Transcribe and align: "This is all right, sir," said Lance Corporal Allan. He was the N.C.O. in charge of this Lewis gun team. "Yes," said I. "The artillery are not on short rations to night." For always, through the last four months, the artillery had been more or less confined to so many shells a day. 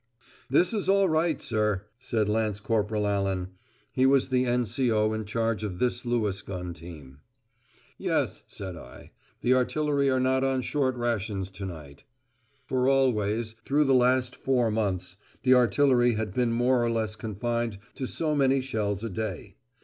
"This 0.49 0.73
is 0.73 0.89
all 0.89 1.07
right, 1.07 1.39
sir," 1.39 1.83
said 1.99 2.27
Lance 2.27 2.59
Corporal 2.59 3.05
Allan. 3.05 3.49
He 3.93 4.07
was 4.07 4.29
the 4.29 4.45
N.C.O. 4.47 5.13
in 5.13 5.25
charge 5.25 5.63
of 5.63 5.77
this 5.77 6.07
Lewis 6.07 6.41
gun 6.41 6.73
team. 6.73 7.19
"Yes," 7.99 8.41
said 8.47 8.75
I. 8.75 9.11
"The 9.41 9.53
artillery 9.53 10.09
are 10.09 10.19
not 10.19 10.43
on 10.43 10.61
short 10.61 10.95
rations 10.95 11.51
to 11.51 11.67
night." 11.67 12.03
For 12.65 12.89
always, 12.89 13.53
through 13.63 13.83
the 13.83 13.93
last 13.93 14.35
four 14.35 14.71
months, 14.71 15.17
the 15.43 15.53
artillery 15.53 16.13
had 16.13 16.33
been 16.33 16.51
more 16.51 16.83
or 16.83 16.89
less 16.89 17.15
confined 17.15 17.77
to 17.93 18.07
so 18.07 18.33
many 18.35 18.59
shells 18.59 19.03
a 19.03 19.09
day. 19.11 19.55